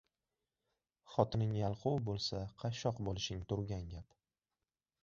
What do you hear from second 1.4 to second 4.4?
yalqov bo‘lsa qashshoq b'lishing turgan gap;